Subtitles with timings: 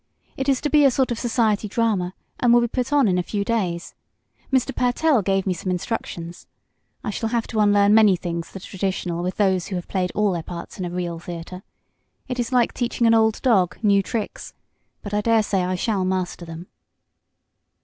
[0.35, 3.19] It is to be a sort of society drama, and will be put on in
[3.19, 3.93] a few days.
[4.51, 4.75] Mr.
[4.75, 6.47] Pertell gave me some instructions.
[7.03, 10.11] I shall have to unlearn many things that are traditional with those who have played
[10.15, 11.61] all their parts in a real theatre.
[12.27, 14.55] It is like teaching an old dog new tricks,
[15.03, 16.65] but I dare say I shall master them."